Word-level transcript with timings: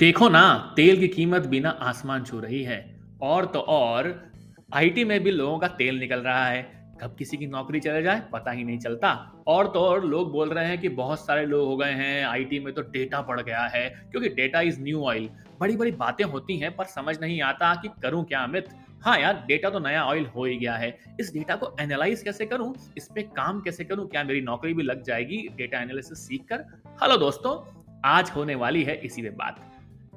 देखो 0.00 0.28
ना, 0.28 0.72
तेल 0.76 1.00
की 1.00 1.08
कीमत 1.08 1.46
बिना 1.46 1.68
आसमान 1.68 2.24
छू 2.24 2.38
रही 2.40 2.62
है। 2.62 3.00
और 3.22 3.46
तो 3.46 3.58
और 3.58 4.32
आईटी 4.74 5.04
में 5.04 5.22
भी 5.22 5.30
लोगों 5.30 5.58
का 5.58 5.68
तेल 5.68 5.98
निकल 5.98 6.20
रहा 6.20 6.46
है। 6.46 6.62
कब 7.02 7.16
किसी 7.18 7.36
की 7.36 7.46
नौकरी 7.46 7.80
चले 7.80 8.02
जाए, 8.02 8.22
पता 8.32 8.50
ही 8.50 8.64
नहीं 8.64 8.78
चलता। 8.78 9.42
और 9.46 9.66
तो 9.66 9.80
और, 9.80 10.04
लोग 10.04 10.32
बोल 10.32 10.48
रहे 10.48 10.66
हैं 10.66 10.80
कि 10.80 10.88
बहुत 10.88 11.26
सारे 11.26 11.46
लोग 11.46 11.68
हो 11.68 11.76
गए 11.76 11.92
हैं 11.92 12.24
आईटी 12.26 12.58
में 12.58 12.74
तो 12.74 12.82
डेटा 12.82 13.20
बढ़ 13.22 13.40
गया 13.40 13.62
है, 13.62 13.88
क्योंकि 14.10 14.28
डेटा 14.28 14.60
इज़ 14.60 14.80
न्यू 14.80 15.02
ऑयल 15.02 15.28
बड़ी 15.60 15.76
बड़ी 15.76 15.92
बातें 15.92 16.24
होती 16.24 16.58
हैं, 16.58 16.76
पर 16.76 16.84
समझ 16.84 17.20
नहीं 17.20 17.42
आता 17.42 17.74
कि 17.74 17.88
करूँ 18.02 18.24
क्या, 18.24 18.40
अमित? 18.40 18.68
हाँ 19.00 19.18
यार 19.18 19.44
डेटा 19.48 19.70
तो 19.70 19.78
नया 19.78 20.04
ऑयल 20.04 20.26
हो 20.26 20.44
ही 20.44 20.56
गया 20.56 20.74
है। 20.74 20.98
इस 21.20 21.32
डेटा 21.34 21.56
को 21.56 21.76
एनालाइज 21.80 22.22
कैसे 22.22 22.46
करूँ? 22.46 22.74
इस 22.96 23.08
पे 23.14 23.22
काम 23.22 23.60
कैसे 23.60 23.84
करूँ? 23.84 24.08
क्या 24.08 24.24
मेरी 24.24 24.40
नौकरी 24.40 24.74
भी 24.74 24.82
लग 24.82 25.02
जाएगी? 25.02 25.48
डेटा 25.56 25.80
एनालिसिस 25.80 26.26
सीख 26.28 26.44
कर 26.52 26.64
हेलो 27.02 27.16
दोस्तों, 27.16 27.56
आज 28.04 28.30
होने 28.30 28.54
वाली 28.54 28.82
है 28.82 28.96
इसी 28.96 29.22
में 29.22 29.36
बात। 29.36 29.69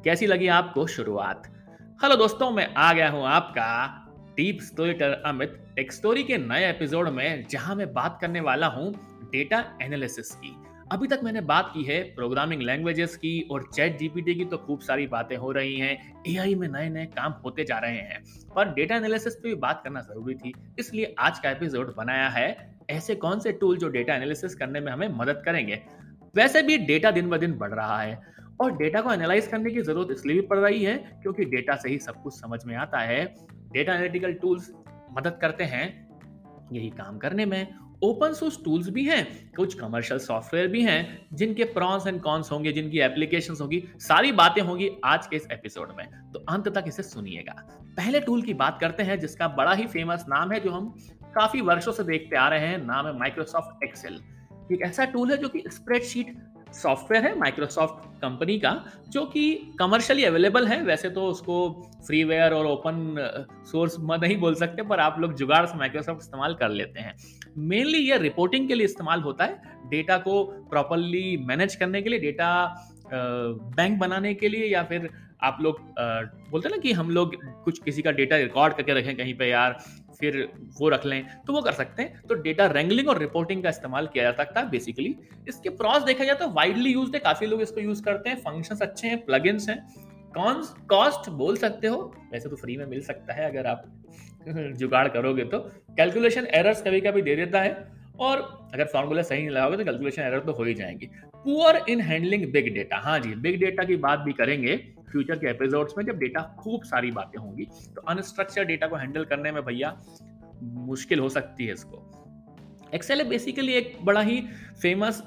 कैसी 0.04 0.28
लगी 0.28 0.48
आपको 0.48 0.86
शुरुआत? 0.88 1.44
हेलो 2.04 2.16
दोस्तों, 2.16 2.50
मैं 2.52 2.68
आ 2.74 2.92
गया 2.94 3.10
हूँ 3.10 3.26
आपका 3.26 3.68
डीप 4.38 4.58
स्टोरीटर 4.62 5.12
अमित, 5.26 5.54
एक 5.80 5.92
स्टोरी 5.92 6.24
के 6.24 6.38
नए 6.38 6.70
एपिसोड 6.70 7.10
में, 7.10 7.46
जहाँ 7.50 7.76
मैं 7.76 7.94
बात 7.94 8.18
करने 8.22 8.42
वाला 8.42 8.68
हूँ 8.68 8.92
डेटा 9.32 9.64
एनालिसिस 9.82 10.32
की। 10.32 10.54
अभी 10.92 11.08
तक 11.08 11.20
मैंने 11.24 11.42
बात 11.42 11.72
की 11.74 11.84
है 11.84 12.02
प्रोग्रामिंग 12.16 12.62
लैंग्वेजेस 12.62 13.16
की 13.16 13.48
और 13.52 13.70
चैट 13.74 13.98
जीपीटी 14.00 14.36
की 14.36 14.46
तो 14.46 14.58
खूब 14.58 14.80
सारी 14.80 15.08
बातें 15.08 15.36
हो 15.38 15.52
रही 15.52 15.80
हैं। 15.80 16.24
एआई 16.28 16.56
में 16.56 16.68
नए 16.68 16.90
नए 16.90 17.06
काम 17.06 17.36
होते 17.46 17.64
जा 17.64 17.78
रहे 17.78 18.02
हैं। 18.02 18.24
पर 18.56 18.74
डेटा 18.74 18.96
एनालिसिस 18.96 19.36
पे 19.36 19.50
भी 19.50 19.56
बात 19.56 19.82
करना 19.84 20.02
ज़रूरी 20.02 20.36
थी, 20.36 20.54
इसलिए 20.80 21.16
आज 21.20 21.40
का 21.40 21.52
एपिसोड 21.52 21.96
बनाया 21.96 22.30
है। 22.30 22.76
ऐसे 22.90 23.16
कौन 23.16 23.40
से 23.40 23.52
टूल 23.52 23.78
जो 23.78 23.90
डेटा 23.90 24.16
एनालिसिस 24.16 24.56
करने 24.56 24.80
में 24.80 24.92
हमें 24.92 25.08
मदद 25.10 25.42
करेंगे? 25.46 25.82
वैसे 26.36 26.62
भी 26.62 26.78
डेटा 26.78 27.12
दिन 27.12 27.30
ब 27.30 27.38
दिन 27.38 27.54
बढ़ 27.54 27.74
रहा 27.74 28.02
है। 28.02 28.33
और 28.62 28.78
डेटा 28.78 29.02
को 29.02 29.14
एनालाइज 29.14 29.48
करने 29.48 29.72
की 29.72 29.82
ज़रूरत 29.82 30.08
इसलिए 30.12 30.36
भी 30.36 30.48
पड़ 30.48 30.58
रही 30.58 30.84
है 30.84 30.98
क्योंकि 31.22 31.46
डेटा 31.46 31.76
से 31.76 31.90
ही 31.90 31.98
सब 31.98 32.24
कुछ 32.24 32.34
समझ 32.34 32.66
में 32.66 32.76
आता 32.76 33.00
है। 33.00 33.36
डेटा 33.72 33.94
एनालिटिकल 33.94 34.34
टूल्स 34.34 34.72
मदद 35.18 35.38
करते 35.42 35.64
हैं 35.64 36.10
यही 36.74 36.90
काम 36.90 37.18
करने 37.18 37.46
में। 37.46 37.76
ओपन 38.04 38.34
सोर्स 38.34 38.58
टूल्स 38.66 38.90
भी 38.90 39.06
हैं, 39.06 39.52
कुछ 39.56 39.74
कमर्शियल 39.74 40.20
सॉफ्टवेयर 40.20 40.68
भी 40.68 40.82
हैं, 40.84 41.28
जिनके 41.34 41.64
प्रॉन्स 41.64 42.08
एंड 42.08 42.22
कॉन्स 42.22 42.52
होंगे, 42.52 42.72
जिनकी 42.72 43.00
एप्लीकेशंस 43.00 43.62
होगी, 43.62 43.84
सारी 43.98 44.32
बातें 44.32 44.62
होंगी 44.62 44.90
आज 45.06 45.28
के 45.28 45.36
इस 45.36 45.48
एपिसोड 45.52 45.94
में। 45.98 46.32
तो 46.32 46.40
अंत 46.40 46.68
तक 46.68 46.84
इसे 46.88 47.04
सुनिएगा। 47.04 47.54
पहले 47.98 48.20
टूल 48.20 48.42
की 48.42 48.54
बात 48.54 48.78
करते 48.82 49.04
हैं, 49.04 49.20
जिसका 49.20 49.48
बड़ा 49.48 49.74
ही 49.74 49.88
फ़ेमस 49.88 50.26
नाम 50.30 50.52
है, 50.52 50.60
जो 50.60 50.72
हम 50.72 50.90
काफ़ी 51.36 51.62
वर्षों 51.62 51.92
से 51.92 52.04
देखते 52.04 52.36
आ 52.36 52.48
रहे 52.50 52.68
हैं, 52.68 52.78
नाम 52.78 53.08
है 53.08 53.18
माइक्रोसॉफ्ट 53.20 53.84
एक्सेल 53.84 54.20
एक 54.72 54.82
ऐसा 54.82 55.06
टूल 55.06 55.32
है 55.32 55.38
जो 55.38 55.50
कि 55.50 55.64
स्प्रेडशीट 55.68 56.36
सॉफ्टवेयर 56.74 57.26
है 57.26 57.38
माइक्रोसॉफ्ट 57.40 58.12
कंपनी 58.22 58.58
का, 58.60 58.72
जो 59.10 59.26
कि 59.26 59.54
कमर्शियली 59.80 60.24
अवेलेबल 60.26 60.68
है। 60.68 60.82
वैसे 60.84 61.10
तो 61.10 61.26
उसको 61.28 61.56
फ्रीवेयर 62.08 62.54
और 62.54 62.66
ओपन 62.66 63.16
सोर्स 63.72 63.98
नहीं 64.02 64.38
बोल 64.38 64.56
सकते, 64.56 64.84
पर 64.84 65.00
आप 65.00 65.20
लोग 65.20 65.34
जुगाड़ 65.36 65.66
से 65.66 65.78
माइक्रोसॉफ्ट 65.78 66.22
इस्तेमाल 66.22 66.54
कर 66.56 66.70
लेते 66.72 67.00
हैं। 67.00 67.16
मेनली 67.60 67.98
ये 68.00 68.18
रिपोर्टिंग 68.20 68.68
के 68.68 68.76
लिए 68.76 68.86
इस्तेमाल 68.86 69.22
होता 69.22 69.46
है 69.46 69.62
डेटा 69.90 70.18
को 70.20 70.44
प्रॉपरली 70.70 71.38
मैनेज 71.48 71.76
करने 71.76 72.02
के 72.02 72.10
लिए 72.10 72.20
डेटा 72.20 72.50
बैंक 73.14 74.00
बनाने 74.00 74.34
के 74.34 74.50
लिए, 74.50 74.66
या 74.66 74.84
फिर 74.84 75.10
आप 75.44 75.58
लोग 75.62 75.80
बोलते 76.52 76.68
हैं 76.68 76.76
ना 76.76 76.82
कि 76.82 76.92
हम 76.94 77.10
लोग 77.10 77.36
कुछ 77.64 77.80
किसी 77.84 78.02
का 78.02 78.12
डेटा 78.14 78.38
रिकॉर्ड 78.38 78.74
करके 78.74 78.94
रखें 78.94 79.16
कहीं 79.18 79.34
पे 79.34 79.50
यार 79.50 79.78
फिर 80.24 80.48
वो 80.80 80.90
रख 80.90 81.06
लें 81.06 81.26
तो 81.48 81.54
वो 81.54 81.62
कर 81.62 81.72
सकते 81.74 82.04
हैं। 82.04 82.22
तो 82.22 82.36
डेटा 82.42 82.66
रेंगलिंग 82.70 83.10
और 83.10 83.20
रिपोर्टिंग 83.20 83.64
का 83.64 83.70
इस्तेमाल 83.70 84.08
किया 84.08 84.24
जा 84.24 84.32
सकता 84.34 84.60
है 84.60 84.70
बेसिकली 84.70 85.16
इसके 85.50 85.70
प्रॉस 85.72 86.04
देखा 86.04 86.24
जाए 86.24 86.36
तो 86.36 86.48
वाइडली 86.52 86.94
यूज़ 86.94 87.12
है, 87.14 87.20
काफ़ी 87.20 87.48
लोग 87.48 87.62
इसको 87.62 87.82
यूज़ 87.82 88.04
करते 88.04 88.30
हैं 88.30 88.38
फ़ंक्शंस 88.40 88.82
अच्छे 88.82 89.08
हैं 89.08 89.24
प्लगइन्स 89.26 89.70
हैं। 89.70 89.78
कौन 90.34 90.62
कॉस्ट 90.90 91.30
बोल 91.32 91.58
सकते 91.58 91.88
हो, 91.88 91.98
वैसे 92.32 92.50
तो 92.50 92.56
फ्री 92.56 92.78
में 92.78 92.86
मिल 92.88 93.02
सकता 93.04 93.34
है 93.34 93.50
अगर 93.50 93.68
आप 93.68 93.84
जुगाड़ 94.78 95.08
करोगे 95.10 95.44
तो। 95.46 95.60
कैलकुलेशन 95.98 96.48
एरर्स 96.54 96.82
कभी 96.82 97.02
कभी 97.02 97.22
दे 97.22 97.36
देता 97.36 97.62
है, 97.62 97.76
और 98.20 98.40
अगर 98.74 98.86
फॉर्मूला 98.86 99.22
सही 99.24 99.40
नहीं 99.40 99.50
लगाओगे 99.50 99.78
तो 99.78 99.84
कैलकुलेशन 99.86 100.22
एरर 100.22 100.40
तो 100.40 100.52
हो 100.52 100.64
ही 100.64 100.74
जाएँगी। 100.74 101.10
Poor 101.36 101.82
in 101.90 102.02
handling 102.02 102.52
big 102.52 102.74
data 102.74 102.98
हाँ 103.00 103.20
जी 103.20 103.36
बिग 103.38 103.60
डेटा 103.60 103.84
की 103.84 103.96
बात 104.00 104.20
भी 104.20 104.34
करेंगे 104.34 104.76
फ्यूचर 105.14 105.40
के 105.40 105.50
एपिसोड्स 105.50 105.98
में 105.98 106.06
जब 106.06 106.18
डेटा 106.20 106.42
खूब 106.60 106.84
सारी 106.86 107.12
बातें 107.12 107.40
होंगी 107.40 107.66
तो 107.96 108.02
अनस्ट्रक्चर 108.10 108.66
डेटा 108.66 108.88
को 108.88 108.96
हैंडल 108.96 109.26
करने 109.26 109.52
में 109.52 109.64
भैया 109.66 109.98
मुश्किल 110.64 111.20
हो 111.20 111.30
सकती 111.30 111.66
है 111.66 111.74
इसको। 111.74 112.10
एक्सेल 112.96 113.24
बेसिकली 113.24 113.74
एक 113.74 113.98
बड़ा 114.04 114.22
ही 114.22 114.40
famous 114.82 115.22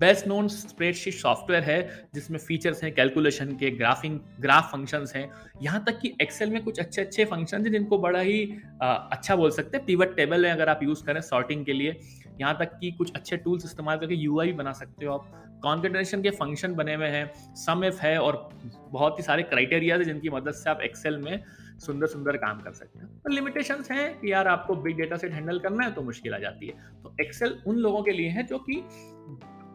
best 0.00 0.26
known 0.26 0.46
spreadsheet 0.48 1.14
software 1.14 1.62
है 1.62 2.08
जिसमें 2.14 2.38
फीचर्स 2.38 2.82
हैं 2.84 2.92
कैलकुलेशन 2.94 3.52
के 3.56 3.70
ग्राफिंग 3.70 4.18
ग्राफ 4.40 4.70
फ़ंक्शंस 4.72 5.12
हैं। 5.16 5.30
यहाँ 5.62 5.82
तक 5.84 5.98
कि 6.00 6.12
एक्सेल 6.22 6.50
में 6.50 6.62
कुछ 6.64 6.78
अच्छे 6.80 7.02
अच्छे 7.02 7.24
फ़ंक्शन 7.24 7.64
हैं 7.64 7.72
जिनको 7.72 7.98
बड़ा 7.98 8.20
ही 8.20 8.40
आ, 8.82 8.86
अच्छा 8.86 9.36
बोल 9.36 9.50
सकते 9.50 9.76
हैं। 9.76 9.86
पिवट 9.86 10.16
टेबल 10.16 10.46
है 10.46 10.52
अगर 10.52 10.68
आप 10.68 10.82
यूज़ 10.82 11.04
करें 11.04 11.20
सॉर्टिंग 11.20 11.64
के 11.66 11.72
लिए। 11.72 11.96
यहाँ 12.40 12.56
तक 12.60 12.78
कि 12.80 12.90
कुछ 12.92 13.12
अच्छे 13.16 13.36
टूल्स 13.36 13.64
इस्तेमाल 13.64 13.98
करके 13.98 14.14
यूआई 14.14 14.52
बना 14.52 14.72
सकते 14.72 15.06
हो 15.06 15.14
आप। 15.14 15.53
कॉन्फिडेंशन 15.62 16.22
के 16.22 16.30
फ़ंक्शन 16.30 16.74
बने 16.74 16.94
हुए 16.94 17.06
हैं 17.06 17.54
सम 17.56 17.84
एफ़ 17.84 18.00
है 18.00 18.16
और 18.18 18.48
बहुत 18.90 19.18
ही 19.18 19.22
सारे 19.22 19.42
क्राइटेरियाज 19.42 20.00
है 20.00 20.04
जिनकी 20.04 20.30
मदद 20.30 20.52
से 20.52 20.70
आप 20.70 20.80
एक्सेल 20.80 21.18
में 21.18 21.44
सुंदर 21.78 22.06
सुंदर 22.06 22.36
काम 22.36 22.60
कर 22.60 22.72
सकते 22.72 22.98
हैं। 22.98 23.08
पर 23.20 23.30
लिमिटेशन 23.30 23.84
हैं 23.90 24.20
कि 24.20 24.32
यार 24.32 24.48
आपको 24.48 24.74
बिग 24.74 24.96
डेटा 24.96 25.16
सेट 25.16 25.32
हैंडल 25.32 25.58
करना 25.58 25.84
है 25.84 25.92
तो 25.92 26.02
मुश्किल 26.02 26.34
आ 26.34 26.38
जाती 26.38 26.66
है। 26.66 26.74
तो 27.02 27.14
एक्सेल 27.20 27.58
उन 27.66 27.76
लोगों 27.76 28.02
के 28.02 28.12
लिए 28.12 28.28
है 28.28 28.42
जो 28.42 28.58
कि 28.58 28.82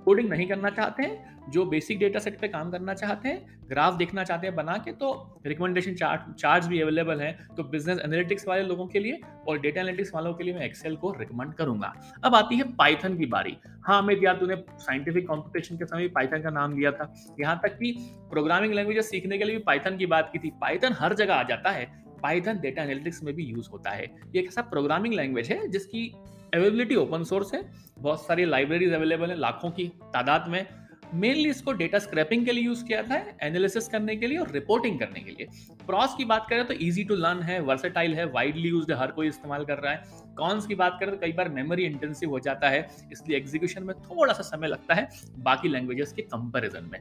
कोडिंग 0.10 0.30
नहीं 0.30 0.48
करना 0.48 0.70
चाहते 0.72 1.04
हैं, 1.04 1.52
जो 1.52 1.64
बेसिक 1.66 2.00
डेटा 2.00 2.20
सेट 2.20 2.40
पे 2.40 2.48
काम 2.48 2.70
करना 2.72 2.94
चाहते 2.94 3.30
हैं 3.30 3.58
ग्राफ 3.70 3.94
देखना 3.96 4.24
चाहते 4.24 4.48
हैं 4.48 4.56
बना 4.56 4.78
के 4.78 4.92
तो 4.94 5.10
रिकमेंडेशन 5.46 5.96
चार्ट 5.96 6.34
चार्ज 6.36 6.68
भी 6.68 6.80
अवेलेबल 6.82 7.20
है 7.22 7.32
तो 7.58 7.64
बिज़नेस 7.66 8.00
एनालिटिक्स 8.00 8.48
वाले 8.48 8.64
लोगों 8.64 8.88
के 8.88 9.00
लिए 9.00 9.20
और 9.48 9.60
डेटा 9.60 9.82
एनालिटिक्स 9.82 10.14
वालों 10.16 10.34
के 10.34 10.44
लिए 10.44 10.54
मैं 10.54 10.66
एक्सेल 10.66 10.96
को 10.96 11.12
रिकमेंड 11.20 11.54
करूँगा। 11.54 11.94
अब 12.24 12.36
आती 12.36 12.58
है 12.58 12.64
पाइथन 12.76 13.18
की 13.18 13.26
बारी। 13.28 13.56
हाँ 13.88 14.02
अमित, 14.02 14.24
यार 14.24 14.36
तूने 14.38 14.56
साइंटिफिक 14.80 15.28
कॉम्पिटिशन 15.28 15.78
के 15.78 15.86
समय 15.86 16.08
पाइथन 16.10 16.42
का 16.42 16.50
नाम 16.50 16.78
लिया 16.78 16.92
था। 16.92 17.14
यहाँ 17.40 17.60
तक 17.64 17.78
कि 17.78 17.96
प्रोग्रामिंग 18.32 18.74
लैंग्वेज 18.74 19.04
सीखने 19.06 19.38
के 19.38 19.44
लिए 19.44 19.56
भी 19.56 19.64
पाइथन 19.64 19.98
की 19.98 20.06
बात 20.08 20.30
की 20.34 20.40
थी। 20.40 20.52
पाइथन 20.62 20.96
हर 21.00 21.14
जगह 21.16 21.34
आ 21.36 21.44
जाता 21.44 21.72
है। 21.72 21.86
पाइथन 22.24 22.60
डेटा 22.60 22.84
एनालिटिक्स 22.84 23.24
में 23.24 23.34
भी 23.36 23.44
यूज़ 23.46 23.70
होता 23.72 23.90
है। 23.92 24.04
ये 24.04 24.40
एक 24.40 24.48
ऐसा 24.48 24.62
प्रोग्रामिंग 24.72 25.14
लैंग्वेज 25.14 25.52
है 25.52 25.68
जिसकी 25.68 26.12
अवेलेबिलिटी 26.54 26.96
ओपन 26.96 27.24
सोर्स 27.24 27.54
है, 27.54 27.62
बहुत 28.00 28.26
सारी 28.26 28.46
लाइब्रेरीज 28.46 28.94
अवेलेबल 28.94 29.30
है, 29.30 29.40
लाखों 29.40 29.70
की 29.72 29.88
तादाद 30.14 30.46
में। 30.48 30.66
मेनली 31.14 31.50
इसको 31.50 31.72
डेटा 31.74 32.00
स्क्रैपिंग 32.00 32.46
के 32.46 32.52
लिए 32.52 32.64
यूज़ 32.64 32.84
किया 32.86 33.02
था 33.04 33.16
एनालिसिस 33.44 33.88
करने 33.88 34.16
के 34.16 34.28
लिए 34.28 34.38
और 34.38 34.52
रिपोर्टिंग 34.52 35.00
करने 35.00 35.20
के 35.20 35.32
लिए। 35.32 35.48
प्रॉस 35.88 36.16
की 36.18 36.26
बात 36.26 36.46
करें 36.50 36.66
तो 36.68 36.74
इजी 36.76 37.04
टू 37.04 37.16
लर्न 37.16 37.42
है 37.44 37.60
वर्सेटाइल 37.62 38.14
है 38.16 38.26
वाइडली 38.32 38.70
यूज़ 38.70 38.92
हर 38.94 39.12
कोई 39.12 39.28
इस्तेमाल 39.28 39.66
कर 39.66 39.78
रहा 39.78 39.94
है। 39.94 40.04
कॉन्स 40.38 40.68
की 40.68 40.76
बात 40.76 40.98
करें 41.00 41.12
तो 41.12 41.18
कई 41.18 41.32
बार 41.32 41.50
मेमोरी 41.50 41.86
इंटेंसिव 41.86 42.30
हो 42.30 42.40
जाता 42.40 42.70
है, 42.70 42.88
इसलिए 43.12 43.38
एग्जीक्यूशन 43.38 43.84
में 43.84 43.96
थोड़ा 43.98 44.34
सा 44.34 44.44
समय 44.46 44.68
लगता 44.68 44.94
है, 44.94 45.08
बाकी 45.40 45.70
लैंग्वेजेस 45.70 46.14
के 46.14 46.22
कंपेरिजन 46.24 46.90
में। 46.92 47.00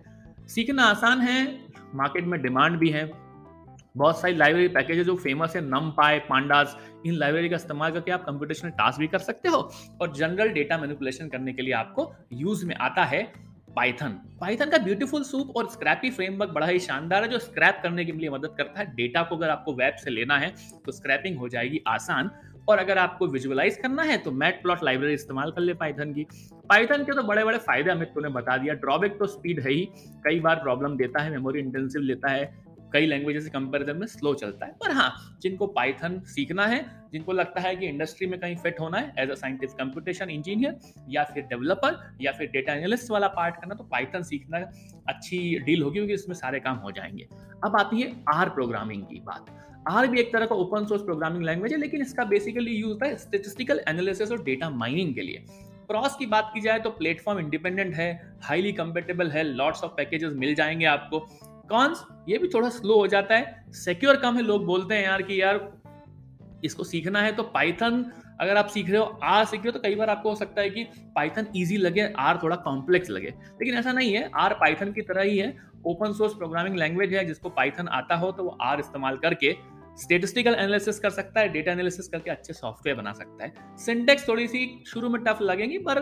सीखना 0.48 0.84
आसान 0.84 1.20
है 1.20 1.44
मार्केट 1.94 2.24
में 2.24 2.40
डिमांड 2.42 2.78
भी 2.78 2.90
है 2.90 3.04
बहुत 3.98 4.20
सारी 4.20 4.34
लाइब्रेरी 4.34 4.68
पैकेजेस 4.68 5.06
जो 5.06 5.14
फ़ेमस 5.16 5.56
है 5.56 5.62
नम 5.64 5.90
पाए 5.96 6.18
पांडास 6.28 6.76
इन 7.06 7.14
लाइब्रेरी 7.14 7.48
का 7.48 7.56
इस्तेमाल 7.56 7.92
करके 7.92 8.10
आप 8.10 8.24
कंप्यूटेशनल 8.24 8.70
टास्क 8.72 8.98
भी 9.00 9.06
कर 9.08 9.18
सकते 9.20 9.48
हो। 9.48 9.58
और 10.00 10.12
जनरल 10.12 10.48
डेटा 10.50 10.78
मैनिपुलेशन 10.78 11.28
करने 11.28 11.52
के 11.52 11.62
लिए 11.62 11.74
आपको 11.74 12.12
यूज़ 12.34 12.66
में 12.66 12.74
आता 12.76 13.04
है 13.04 13.22
पाइथन 13.76 14.10
पाइथन 14.40 14.70
का 14.70 14.78
ब्यूटीफुल 14.78 15.22
सूप 15.24 15.56
और 15.56 15.68
स्क्रैपी 15.70 16.10
फ्रेमवर्क 16.10 16.50
बड़ा 16.50 16.66
ही 16.66 16.78
शानदार 16.80 17.22
है, 17.22 17.28
जो 17.28 17.38
स्क्रैप 17.38 17.80
करने 17.82 18.04
के 18.04 18.12
लिए 18.12 18.30
मदद 18.30 18.54
करता 18.58 18.80
है। 18.80 18.94
डेटा 18.94 19.22
को 19.22 19.36
अगर 19.36 19.50
आपको 19.50 19.72
वेब 19.74 19.94
से 19.94 20.10
लेना 20.10 20.38
है 20.38 20.54
तो 20.86 20.92
स्क्रैपिंग 20.92 21.38
हो 21.38 21.48
जाएगी 21.48 21.82
आसान। 21.88 22.30
और 22.68 22.78
अगर 22.78 22.98
आपको 22.98 23.26
विजुअलाइज 23.26 23.76
करना 23.76 24.02
है 24.02 24.16
तो 24.18 24.30
मैट 24.32 24.60
प्लॉट 24.62 24.82
लाइब्रेरी 24.84 25.14
इस्तेमाल 25.14 25.50
कर 25.50 25.60
ले 25.60 25.74
पाइथन 25.74 26.12
की। 26.12 26.26
पाइथन 26.68 27.04
के 27.04 27.12
तो 27.12 27.22
बड़े 27.22 27.44
बड़े 27.44 27.58
फ़ायदे 27.58 27.90
अमित 27.90 28.08
तूने 28.08 28.28
बता 28.30 28.56
दिया। 28.56 28.74
ड्रॉबैक 28.76 29.18
तो 29.18 29.26
स्पीड 29.26 29.60
है 29.60 29.72
ही। 29.72 29.88
कई 30.24 30.40
बार 30.40 30.56
प्रॉब्लम 30.56 30.96
देता 30.96 31.22
है 31.22 31.30
मेमोरी 31.30 31.60
इंटेंसिव 31.60 32.02
लेता 32.02 32.32
है। 32.32 32.44
कई 32.92 33.06
लैंग्वेजेस 33.06 33.44
के 33.44 33.50
कंपैरिजन 33.50 33.96
में 33.96 34.06
स्लो 34.06 34.32
चलता 34.34 34.66
है। 34.66 34.72
पर 34.80 34.92
हाँ 34.92 35.38
जिनको 35.42 35.66
पाइथन 35.68 36.18
सीखना 36.26 36.66
है, 36.66 36.84
जिनको 37.12 37.32
लगता 37.32 37.60
है 37.60 37.74
कि 37.76 37.86
इंडस्ट्री 37.86 38.26
में 38.26 38.38
कहीं 38.40 38.56
फिट 38.56 38.80
होना 38.80 38.98
है 38.98 39.12
as 39.18 39.30
a 39.30 39.34
scientist 39.34 39.78
computation 39.78 40.30
engineer 40.30 40.78
या 41.10 41.24
फिर 41.24 41.44
डेवलपर 41.44 41.98
या 42.20 42.32
फिर 42.32 42.50
डेटा 42.52 42.74
एनालिस्ट 42.74 43.10
वाला 43.10 43.28
पार्ट 43.28 43.56
करना 43.56 43.74
तो 43.74 43.84
पाइथन 43.84 44.22
सीखना 44.22 44.58
अच्छी 45.08 45.58
डील 45.58 45.82
होगी, 45.82 45.98
क्योंकि 45.98 46.14
इसमें 46.14 46.34
सारे 46.36 46.60
काम 46.60 46.76
हो 46.76 46.90
जाएँगे। 46.90 47.28
अब 47.64 47.76
आती 47.76 48.00
है 48.00 48.12
आर 48.28 48.48
प्रोग्रामिंग 48.50 49.02
की 49.02 49.20
बात। 49.20 49.54
आर 49.88 50.06
भी 50.06 50.20
एक 50.20 50.32
तरह 50.32 50.46
का 50.46 50.54
ओपन 50.54 50.86
सोर्स 50.86 51.02
प्रोग्रामिंग 51.02 51.44
लैंग्वेज 51.44 51.72
है, 51.72 51.78
लेकिन 51.78 52.02
इसका 52.02 52.24
बेसिकली 52.24 52.70
यूज़ 52.72 52.92
होता 52.92 53.06
है 53.06 53.16
स्टेटिस्टिकल 53.16 53.80
एनालिसिस 53.88 54.32
और 54.32 54.42
डेटा 54.44 54.70
माइनिंग 54.70 55.14
के 55.14 55.22
लिए। 55.22 55.44
क्रॉस 55.88 56.16
की 56.16 56.26
बात 56.26 56.50
की 56.54 56.60
जाए 56.60 56.78
तो 56.78 56.90
प्लेटफॉर्म 56.90 57.38
इंडिपेंडेंट 57.38 57.94
है 57.94 58.10
हाईली 58.42 58.72
कंपेटेबल 58.72 59.30
है 59.30 59.42
लॉट्स 59.44 59.84
ऑफ़ 59.84 59.92
पैकेजेस 59.92 60.32
मिल 60.34 60.54
जाएँगे 60.54 60.84
आपको। 60.86 61.18
कॉन्स 61.68 62.04
ये 62.28 62.38
भी 62.38 62.48
थोड़ा 62.48 62.68
स्लो 62.70 62.94
हो 62.94 63.06
जाता 63.06 63.36
है। 63.36 63.72
सिक्योर 63.74 64.16
कम 64.16 64.36
है, 64.36 64.42
लोग 64.42 64.64
बोलते 64.66 64.94
हैं 64.94 65.04
यार 65.04 65.22
कि 65.22 65.40
यार 65.42 65.68
इसको 66.64 66.84
सीखना 66.84 67.20
है 67.22 67.32
तो 67.32 67.42
पाइथन 67.44 68.04
अगर 68.40 68.56
आप 68.56 68.66
सीख 68.66 68.88
रहे 68.90 68.98
हो 68.98 69.04
आर 69.24 69.44
सीख 69.44 69.60
रहे 69.60 69.68
हो 69.68 69.72
तो 69.72 69.80
कई 69.80 69.94
बार 69.94 70.10
आपको 70.10 70.28
हो 70.28 70.34
सकता 70.34 70.60
है 70.62 70.70
कि 70.70 70.84
पाइथन 71.14 71.46
इजी 71.56 71.76
लगे 71.76 72.12
आर 72.18 72.38
थोड़ा 72.42 72.56
कॉम्प्लेक्स 72.58 73.10
लगे। 73.10 73.28
लेकिन 73.28 73.74
ऐसा 73.74 73.92
नहीं 73.92 74.12
है 74.14 74.28
आर 74.36 74.54
पाइथन 74.54 74.92
की 74.92 75.02
तरह 75.02 75.22
ही 75.22 75.38
है। 75.38 75.56
ओपन 75.86 76.12
सोर्स 76.12 76.34
प्रोग्रामिंग 76.34 76.76
लैंग्वेज 76.76 77.14
है, 77.14 77.24
जिसको 77.24 77.48
पाइथन 77.50 77.88
आता 77.88 78.16
हो 78.16 78.30
तो 78.32 78.44
वो 78.44 78.56
आर 78.62 78.80
इस्तेमाल 78.80 79.16
करके 79.16 79.56
स्टेटिस्टिकल 79.96 80.54
एनालिसिस 80.54 80.98
कर 80.98 81.10
सकता 81.10 81.40
है 81.40 81.48
डेटा 81.48 81.72
एनालिसिस 81.72 82.08
करके 82.08 82.30
अच्छे 82.30 82.52
सॉफ्टवेयर 82.52 82.96
बना 82.96 83.12
सकता 83.12 83.44
है। 83.44 83.76
सिंटेक्स 83.76 84.28
थोड़ी 84.28 84.46
सी 84.48 84.82
शुरू 84.86 85.08
में 85.08 85.22
टफ 85.24 85.38
लगेंगी, 85.42 85.78
पर 85.78 86.00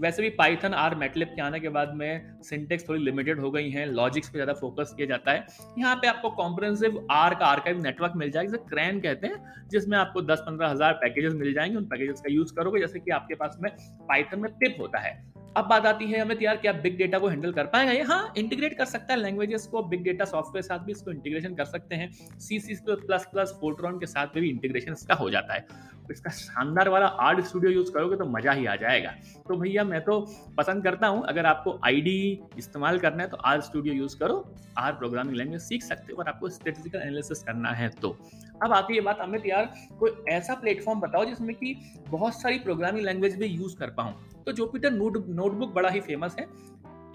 वैसे 0.00 0.22
भी 0.22 0.28
पाइथन 0.30 0.74
आर 0.74 0.94
मेटलिप 0.94 1.28
के 1.28 1.42
आने 1.42 1.60
के 1.60 1.68
बाद 1.68 1.94
में 1.94 2.42
सिंटेक्स 2.42 2.88
थोड़ी 2.88 3.00
लिमिटेड 3.04 3.40
हो 3.40 3.50
गई 3.50 3.70
हैं 3.70 3.86
लॉजिक्स 3.86 4.28
पे 4.28 4.38
ज़्यादा 4.38 4.52
फोकस 4.52 4.92
किया 4.96 5.06
जाता 5.06 5.32
है। 5.32 5.46
यहाँ 5.78 5.94
पे 5.96 6.06
आपको 6.06 6.30
कॉम्प्रेंसिव 6.30 7.06
आर 7.10 7.34
का 7.34 7.46
आर्काइव 7.46 7.82
नेटवर्क 7.82 8.12
मिल 8.16 8.30
जाएगा, 8.30 8.50
जिसे 8.50 8.64
क्रैन 8.68 9.00
कहते 9.00 9.26
हैं, 9.26 9.68
जिसमें 9.68 9.98
आपको 9.98 10.22
दस 10.22 10.42
पंद्रह 10.46 10.68
हज़ार 10.68 10.92
पैकेजेस 10.92 11.32
मिल 11.32 11.52
जाएँगे। 11.54 11.76
उन 11.76 11.84
पैकेजेस 11.84 12.20
का 12.20 12.32
यूज़ 12.32 12.54
करोगे, 12.54 12.80
जैसे 12.80 13.00
कि 13.00 13.10
आपके 13.10 13.34
पास 13.34 13.58
में 13.60 13.70
पाइथन 14.08 14.40
में 14.40 14.52
पिप 14.52 14.76
होता 14.80 14.98
है। 14.98 15.37
अब 15.58 15.64
बात 15.66 15.86
आती 15.86 16.06
है 16.06 16.18
हमें 16.20 16.36
यार 16.40 16.56
क्या 16.56 16.72
बिग 16.74 16.96
डेटा 16.98 17.18
को 17.18 17.28
हैंडल 17.28 17.52
कर 17.52 17.66
पाएगा? 17.66 17.92
ये 17.92 18.02
हाँ 18.02 18.32
इंटीग्रेट 18.38 18.76
कर 18.78 18.84
सकता 18.84 19.12
है 19.12 19.18
लैंग्वेजेस 19.20 19.66
को 19.66 19.82
बिग 19.84 20.02
डेटा 20.04 20.24
सॉफ्टवेयर 20.24 20.62
के 20.62 20.66
साथ 20.68 20.84
भी 20.84 20.92
इसको 20.92 21.10
इंटीग्रेशन 21.10 21.54
कर 21.54 21.64
सकते 21.66 21.94
हैं। 21.94 22.10
C 22.38 22.58
C 22.60 22.74
plus 22.86 23.26
plus 23.32 23.56
Fortran 23.60 23.98
के 23.98 24.06
साथ 24.06 24.26
में 24.26 24.42
भी 24.42 24.50
इंटीग्रेशन 24.50 24.92
इसका 24.92 25.14
हो 25.14 25.30
जाता 25.30 25.54
है। 25.54 25.60
तो 26.06 26.12
इसका 26.12 26.30
शानदार 26.30 26.88
वाला 26.88 27.06
आर्ट 27.06 27.40
स्टूडियो 27.46 27.72
यूज़ 27.72 27.90
करोगे 27.92 28.16
तो 28.16 28.24
मज़ा 28.26 28.52
ही 28.52 28.66
आ 28.66 28.76
जाएगा। 28.76 29.10
तो 29.48 29.56
भैया 29.56 29.84
मैं 29.84 30.00
तो 30.00 30.20
पसंद 30.58 30.84
करता 30.84 31.06
हूँ, 31.06 31.24
अगर 31.24 31.46
आपको 31.46 31.78
आईडी 31.84 32.40
इस्तेमाल 32.58 32.98
करना 32.98 33.22
है 33.22 33.28
तो 33.28 33.36
आर 33.38 33.60
स्टूडियो 33.62 33.94
यूज़ 33.94 34.18
करो 34.18 34.44
आर 34.78 34.92
प्रोग्रामिंग 34.94 35.36
लैंग्वेज 35.36 35.60
सीख 35.62 35.82
सकते 35.82 36.12
हो 36.12 36.18
और 36.18 36.28
आपको 36.28 36.48
स्टेटिस्टिकल 36.50 36.98
एनालिसिस 36.98 37.42
करना 37.42 37.70
है 37.70 37.88
तो। 37.92 38.16
अब 38.62 38.72
आती 38.72 38.94
है 38.94 39.00
बात, 39.00 39.18
अमित 39.20 39.46
यार, 39.46 39.72
कोई 39.98 40.10
ऐसा 40.28 40.54
प्लेटफॉर्म 40.54 41.00
बताओ 41.00 41.24
जिसमें 41.24 41.54
कि 41.56 41.76
बहुत 42.08 42.40
सारी 42.40 42.58
प्रोग्रामिंग 42.60 43.04
लैंग्वेज 43.06 43.36
भी 43.38 43.46
यूज़ 43.46 43.76
कर 43.78 43.90
पाऊँ। 43.90 44.14
तो 44.48 44.52
जोपिटर 44.52 44.90
नोट 44.90 45.16
नोटबुक 45.28 45.72
बड़ा 45.74 45.88
ही 45.88 46.00
फ़ेमस 46.00 46.36
है। 46.38 46.44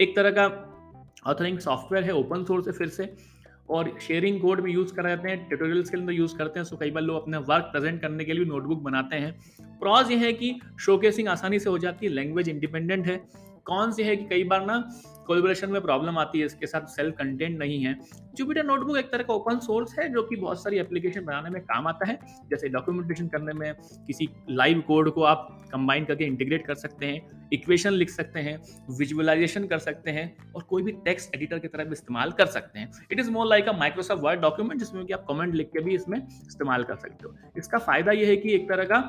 एक 0.00 0.14
तरह 0.16 0.30
का 0.30 0.44
ऑथरिंग 1.26 1.58
सॉफ्टवेयर 1.58 2.04
है 2.04 2.12
ओपन 2.14 2.44
सोर्स 2.44 2.66
है 2.66 2.72
फिर 2.72 2.88
से। 2.88 3.14
और 3.70 3.90
शेयरिंग 4.00 4.40
कोड 4.40 4.60
भी 4.60 4.72
यूज़ 4.72 4.92
करा 4.94 5.08
जाते 5.08 5.28
हैं 5.28 5.48
ट्यूटोरियल्स 5.48 5.90
के 5.90 5.96
तो 5.96 6.12
यूज़ 6.12 6.36
करते 6.38 6.58
हैं 6.60 6.64
सो 6.64 6.76
कई 6.76 6.90
बार 6.90 7.02
लोग 7.02 7.22
अपने 7.22 7.38
वर्क 7.48 7.64
प्रेजेंट 7.64 8.00
करने 8.00 8.24
के 8.24 8.32
लिए 8.32 8.44
नोटबुक 8.44 8.82
बनाते 8.82 9.16
हैं। 9.16 9.32
प्रॉज 9.80 10.10
ये 10.10 10.16
है 10.16 10.32
कि 10.32 10.54
शोकेसिंग 10.80 11.28
आसानी 11.28 11.58
से 11.58 11.70
हो 11.70 11.78
जाती 11.78 12.06
है 12.06 12.12
लैंग्वेज 12.12 12.48
इंडिपेंडेंट 12.48 13.06
है। 13.06 13.16
कौन 13.64 13.92
से 13.92 14.04
है 14.04 14.16
कि 14.16 14.24
कई 14.24 14.44
बार 14.44 14.66
ना 14.66 14.78
कोलेबोरेशन 15.24 15.70
में 15.70 15.80
प्रॉब्लम 15.82 16.18
आती 16.18 16.40
है, 16.40 16.46
इसके 16.46 16.66
साथ 16.66 16.86
सेल्फ 16.88 17.14
कंटेंट 17.16 17.58
नहीं 17.58 17.82
है। 17.84 17.96
जुपिटर 18.34 18.64
नोटबुक 18.64 18.96
एक 18.98 19.10
तरह 19.12 19.22
का 19.22 19.34
ओपन 19.34 19.58
सोर्स 19.60 19.98
है, 19.98 20.08
जो 20.08 20.22
कि 20.22 20.36
बहुत 20.36 20.62
सारी 20.62 20.78
एप्लीकेशन 20.78 21.24
बनाने 21.24 21.50
में 21.50 21.60
काम 21.62 21.86
आता 21.86 22.08
है। 22.08 22.18
जैसे 22.50 22.68
डॉक्यूमेंटेशन 22.68 23.28
करने 23.28 23.52
में 23.52 23.74
किसी 24.06 24.28
लाइव 24.50 24.80
कोड 24.86 25.10
को 25.10 25.22
आप 25.24 25.48
कंबाइन 25.72 26.04
करके 26.04 26.24
इंटीग्रेट 26.24 26.66
कर 26.66 26.74
सकते 26.76 27.06
हैं 27.06 27.48
इक्वेशन 27.52 27.92
लिख 27.92 28.10
सकते 28.10 28.40
हैं 28.40 28.58
विजुअलाइजेशन 28.98 29.66
कर 29.66 29.78
सकते 29.78 30.10
हैं 30.10 30.24
और 30.54 30.62
कोई 30.62 30.82
भी 30.82 30.92
टेक्स्ट 31.04 31.34
एडिटर 31.34 31.58
की 31.58 31.68
तरह 31.68 31.84
भी 31.84 31.92
इस्तेमाल 31.92 32.32
कर 32.32 32.46
सकते 32.48 32.78
हैं। 32.78 32.90
It 33.12 33.20
is 33.20 33.30
more 33.30 33.46
like 33.46 33.68
a 33.68 33.72
Microsoft 33.78 34.22
Word 34.22 34.40
document 34.40 34.80
जिसमें 34.80 35.04
कि 35.06 35.12
आप 35.12 35.24
कमेंट 35.28 35.54
लिख 35.54 35.68
के 35.68 35.80
भी 35.84 35.94
इसमें 35.94 36.18
इस्तेमाल 36.18 36.84
कर 36.84 36.96
सकते 36.96 37.28
हो। 37.28 37.34
इसका 37.58 37.78
फ़ायदा 37.80 38.12
यह 38.12 38.28
है 38.28 38.36
कि 38.36 38.54
एक 38.54 38.68
तरह 38.68 38.84
का 38.84 39.00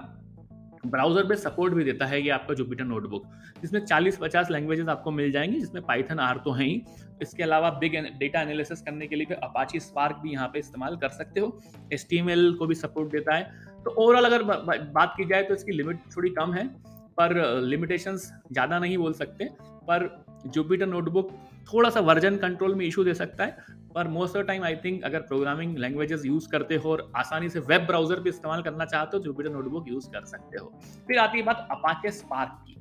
ब्राउज़र 0.85 1.27
पे 1.27 1.35
सपोर्ट 1.35 1.73
भी 1.73 1.83
देता 1.83 2.05
है 2.05 2.21
ये 2.21 2.29
आपका 2.31 2.53
जुपिटर 2.53 2.83
नोटबुक 2.85 3.23
जिसमें 3.61 3.79
40-50 3.81 4.51
लैंग्वेजेस 4.51 4.87
आपको 4.87 5.11
मिल 5.11 5.31
जाएँगी, 5.31 5.59
जिसमें 5.59 5.83
पाइथन 5.83 6.19
आर 6.19 6.37
तो 6.37 6.51
है 6.51 6.65
ही। 6.65 6.81
इसके 7.21 7.43
अलावा 7.43 7.69
बिग 7.79 7.95
डेटा 8.19 8.41
एनालिसिस 8.41 8.81
करने 8.81 9.07
के 9.07 9.15
लिए 9.15 9.25
भी 9.25 9.35
अपाची 9.35 9.79
स्पार्क 9.79 10.17
भी 10.23 10.31
यहाँ 10.31 10.47
पे 10.47 10.59
इस्तेमाल 10.59 10.95
कर 10.97 11.09
सकते 11.11 11.39
हो। 11.39 11.59
एस 11.93 12.07
को 12.11 12.67
भी 12.67 12.75
सपोर्ट 12.75 13.11
देता 13.11 13.35
है। 13.35 13.43
तो 13.85 13.91
ओवरऑल 13.93 14.25
अगर 14.25 14.43
बात 14.43 15.13
की 15.17 15.25
जाए 15.25 15.43
तो 15.43 15.53
इसकी 15.53 15.71
लिमिट 15.71 15.99
थोड़ी 16.15 16.29
कम 16.31 16.53
है, 16.53 16.67
पर 17.17 17.61
लिमिटेशंस 17.63 18.31
ज़्यादा 18.51 18.79
नहीं 18.79 18.97
बोल 18.97 19.13
सकते, 19.13 19.45
पर 19.87 20.09
जुपिटर 20.47 20.87
नोटबुक 20.87 21.31
थोड़ा 21.67 21.89
सा 21.89 21.99
वर्जन 22.01 22.37
कंट्रोल 22.37 22.75
में 22.75 22.85
इशू 22.85 23.03
दे 23.03 23.13
सकता 23.13 23.43
है। 23.43 23.83
पर 23.95 24.07
most 24.09 24.37
of 24.37 24.45
time 24.45 24.63
I 24.63 24.75
think 24.75 25.03
अगर 25.03 25.19
प्रोग्रामिंग 25.23 25.77
लैंग्वेजेस 25.77 26.25
यूज़ 26.25 26.49
करते 26.49 26.75
हो 26.75 26.91
और 26.91 27.11
आसानी 27.15 27.49
से 27.49 27.59
वेब 27.61 27.85
ब्राउज़र 27.87 28.19
भी 28.19 28.29
इस्तेमाल 28.29 28.63
करना 28.63 28.85
चाहते 28.85 29.17
हो 29.17 29.23
जुपिटर 29.23 29.49
नोटबुक 29.51 29.87
यूज़ 29.89 30.09
कर 30.09 30.25
सकते 30.25 30.57
हो। 30.57 30.71
फिर 31.07 31.19
आती 31.19 31.37
है 31.37 31.43
बात 31.43 31.67
अपाचे 31.71 32.11
स्पार्क 32.11 32.63
की। 32.65 32.75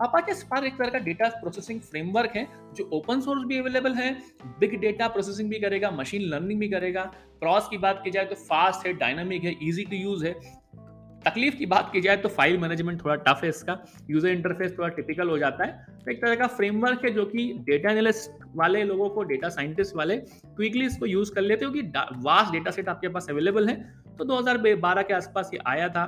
अपाचे 0.00 0.34
स्पार्क 0.34 0.64
एक 0.64 0.74
तरह 0.74 0.90
का 0.90 0.98
डेटा 0.98 1.28
प्रोसेसिंग 1.40 1.80
फ्रेमवर्क 1.80 2.36
है, 2.36 2.46
जो 2.74 2.88
ओपन 2.92 3.20
सोर्स 3.20 3.44
भी 3.46 3.58
अवेलेबल 3.58 3.94
है 3.94 4.12
बिग 4.60 4.78
डेटा 4.80 5.08
प्रोसेसिंग 5.08 5.50
भी 5.50 5.58
करेगा 5.60 5.90
मशीन 5.90 6.22
लर्निंग 6.30 6.60
भी 6.60 6.68
करेगा। 6.68 7.02
क्रॉस 7.40 7.68
की 7.68 7.78
बात 7.78 8.00
की 8.04 8.10
जाए 8.10 8.24
तो 8.24 8.34
फास्ट 8.36 8.86
है 8.86 8.92
डायनामिक 8.94 9.44
है 9.44 9.54
इजी 9.62 9.84
टू 9.84 9.96
यूज़ 9.96 10.24
है। 10.26 10.32
तकलीफ़ 11.22 11.56
की 11.56 11.66
बात 11.66 11.90
की 11.92 12.00
जाए 12.00 12.16
तो 12.16 12.28
फ़ाइल 12.28 12.58
मैनेजमेंट 12.58 13.04
थोड़ा 13.04 13.14
टफ 13.18 13.40
है 13.42 13.48
इसका। 13.48 13.78
यूज़र 14.10 14.28
इंटरफेस 14.28 14.72
थोड़ा 14.78 14.88
टिपिकल 14.90 15.28
हो 15.28 15.38
जाता 15.38 15.64
है। 15.64 15.98
तो 16.04 16.10
एक 16.10 16.20
तरह 16.22 16.34
का 16.34 16.46
फ्रेमवर्क 16.48 17.04
है 17.04 17.10
जो 17.10 17.24
कि 17.26 17.52
डेटा 17.66 17.90
एनालिस्ट 17.90 18.44
वाले 18.56 18.84
लोगों 18.84 19.08
को 19.10 19.22
डेटा 19.24 19.48
साइंटिस्ट 19.50 19.96
वाले 19.96 20.16
क्विकली 20.16 20.86
इसको 20.86 21.06
यूज़ 21.06 21.34
कर 21.34 21.42
लेते 21.42 21.64
हो 21.64 21.72
कि 21.72 21.82
वास्ट 22.18 22.52
डेटा 22.52 22.70
सेट 22.70 22.88
आपके 22.88 23.08
पास 23.08 23.26
अवेलेबल 23.30 23.68
है। 23.68 23.76
तो 24.18 24.24
2012 24.24 25.02
के 25.02 25.14
आसपास 25.14 25.50
ये 25.54 25.60
आया 25.66 25.88
था 25.88 26.04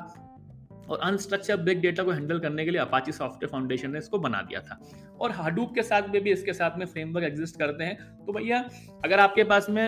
और 0.89 0.99
अनस्ट्रक्चर 1.01 1.57
बिग 1.59 1.81
डेटा 1.81 2.03
को 2.03 2.11
हैंडल 2.11 2.39
करने 2.39 2.65
के 2.65 2.71
लिए 2.71 2.81
अपाची 2.81 3.13
सॉफ्टवेयर 3.13 3.51
फाउंडेशन 3.51 3.91
ने 3.91 3.99
इसको 3.99 4.19
बना 4.19 4.43
दिया 4.43 4.61
था। 4.61 4.81
और 5.21 5.31
हाडूप 5.33 5.75
के 5.75 5.83
साथ 5.83 6.09
में 6.09 6.23
भी 6.23 6.33
इसके 6.33 6.53
साथ 6.53 6.79
में 6.79 6.87
फ्रेमवर्क 6.87 7.27
एग्जिस्ट 7.27 7.59
करते 7.59 7.85
हैं। 7.85 7.97
तो 8.27 8.33
भैया, 8.33 8.65
अगर 9.05 9.21
आपके 9.21 9.45
पास 9.45 9.71
में 9.71 9.87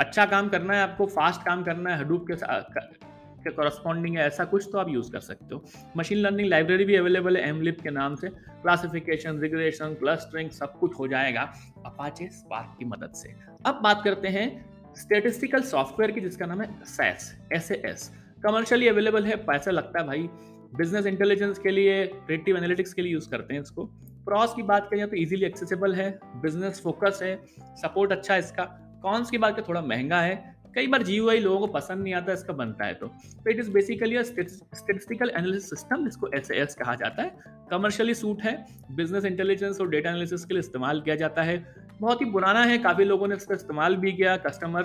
अच्छा 0.00 0.26
काम 0.26 0.48
करना 0.48 0.74
है, 0.74 0.82
आपको 0.82 1.06
फास्ट 1.08 1.42
काम 1.42 1.62
करना 1.64 1.90
है 1.90 1.98
हडूप 2.00 2.26
के 2.28 2.36
साथ 2.36 2.78
के 3.46 3.50
कॉरस्पॉन्डिंग 3.52 4.16
है 4.18 4.26
ऐसा 4.26 4.44
कुछ 4.44 4.68
तो 4.72 4.78
आप 4.78 4.88
यूज़ 4.88 5.10
कर 5.12 5.20
सकते 5.20 5.54
हो। 5.54 5.64
मशीन 5.96 6.18
लर्निंग 6.18 6.48
लाइब्रेरी 6.48 6.84
भी 6.84 6.96
अवेलेबल 6.96 7.36
है 7.36 7.48
एमलिप 7.48 7.80
के 7.80 7.90
नाम 7.90 8.14
से। 8.14 8.28
क्लासिफिकेशन 8.28 9.38
रिग्रेशन 9.38 9.94
क्लस्टरिंग 9.94 10.50
सब 10.50 10.78
कुछ 10.78 10.98
हो 10.98 11.08
जाएगा 11.08 11.52
अपाचे 11.86 12.28
स्पार्क 12.30 12.76
की 12.78 12.84
मदद 12.84 13.12
से। 13.14 13.34
अब 13.66 13.80
बात 13.82 14.02
करते 14.04 14.28
हैं 14.28 14.48
स्टेटिस्टिकल 14.96 15.62
सॉफ्टवेयर 15.62 16.10
की, 16.10 16.20
जिसका 16.20 16.46
नाम 16.46 16.60
है 16.62 16.84
SAS 16.86 17.32
S 17.52 17.70
S 17.72 18.10
commercially 18.42 18.88
available 18.88 19.24
है, 19.24 19.36
पैसा 19.36 19.70
लगता 19.70 20.00
है 20.00 20.06
भाई। 20.06 20.28
बिज़नेस 20.76 21.06
इंटेलिजेंस 21.06 21.58
के 21.58 21.70
लिए 21.70 22.06
क्रिएटिव 22.06 22.56
एनालिटिक्स 22.56 22.92
के 22.94 23.02
लिए 23.02 23.12
यूज़ 23.12 23.28
करते 23.30 23.54
हैं 23.54 23.60
इसको। 23.60 23.84
प्रॉस 24.24 24.54
की 24.54 24.62
बात 24.62 24.88
करें 24.90 25.06
तो 25.08 25.16
इजीली 25.16 25.46
एक्सेसिबल 25.46 25.94
है 25.94 26.08
बिज़नेस 26.36 26.80
फोकस 26.82 27.18
है 27.22 27.38
सपोर्ट 27.76 28.12
अच्छा 28.12 28.34
है 28.34 28.40
इसका। 28.40 28.64
कॉन्स 29.02 29.30
की 29.30 29.38
बात 29.38 29.54
करें, 29.54 29.64
थोड़ा 29.68 29.80
महँगा 29.82 30.20
है। 30.20 30.55
कई 30.76 30.86
बार 30.86 31.02
जी 31.02 31.18
लोगों 31.18 31.58
को 31.58 31.66
पसंद 31.68 32.02
नहीं 32.02 32.14
आता, 32.14 32.32
इसका 32.32 32.52
बनता 32.54 32.84
है 32.84 32.94
तो। 32.94 33.10
It 33.48 33.58
is 33.58 33.70
basically 33.72 34.22
statistical 34.24 35.30
analysis 35.30 35.70
system 35.70 36.04
जिसको 36.04 36.28
एस 36.34 36.50
एस 36.52 36.74
कहा 36.74 36.94
जाता 36.94 37.22
है। 37.22 37.54
कमर्शियली 37.70 38.14
सूट 38.14 38.42
है। 38.42 38.54
बिज़नेस 38.92 39.24
इंटेलिजेंस 39.24 39.80
और 39.80 39.88
डेटा 39.90 40.10
एनालिसिस 40.10 40.44
के 40.44 40.54
लिए 40.54 40.60
इस्तेमाल 40.60 41.00
किया 41.00 41.14
जाता 41.16 41.42
है। 41.42 41.56
बहुत 42.00 42.20
ही 42.20 42.30
पुराना 42.32 42.64
है। 42.64 42.78
काफ़ी 42.78 43.04
लोगों 43.04 43.28
ने 43.28 43.34
इसका 43.36 43.54
इस्तेमाल 43.54 43.96
भी 43.96 44.12
किया 44.12 44.36
कस्टमर 44.38 44.82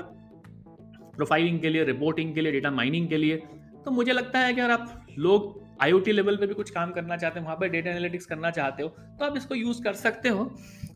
प्रोफाइलिंग 1.17 1.59
के 1.61 1.69
लिए 1.69 1.83
रिपोर्टिंग 1.85 2.33
के 2.35 2.41
लिए 2.41 2.51
डेटा 2.51 2.71
माइनिंग 2.71 3.07
के 3.09 3.17
लिए। 3.17 3.37
तो 3.85 3.91
मुझे 3.91 4.13
लगता 4.13 4.39
है 4.39 4.53
कि 4.53 4.61
अगर 4.61 4.71
आप 4.71 5.13
लोग 5.19 5.59
आईओटी 5.81 6.11
लेवल 6.11 6.35
पे 6.37 6.47
भी 6.47 6.53
कुछ 6.53 6.69
काम 6.69 6.91
करना 6.91 7.17
चाहते 7.17 7.39
हैं, 7.39 7.45
वहाँ 7.45 7.57
पर 7.57 7.69
डेटा 7.69 7.89
एनालिटिक्स 7.89 8.25
करना 8.25 8.51
चाहते 8.51 8.83
हो 8.83 8.89
तो 8.89 9.25
आप 9.25 9.37
इसको 9.37 9.55
यूज़ 9.55 9.81
कर 9.83 9.93
सकते 9.95 10.29
हो। 10.29 10.43